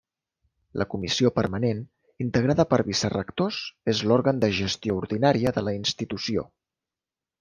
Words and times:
La 0.81 0.85
Comissió 0.93 1.29
Permanent, 1.39 1.83
integrada 2.25 2.65
per 2.71 2.79
vicerectors, 2.87 3.59
és 3.95 4.01
l'òrgan 4.13 4.41
de 4.45 4.53
gestió 4.61 4.97
ordinària 5.03 5.55
de 5.59 5.65
la 5.69 5.75
institució. 5.83 6.49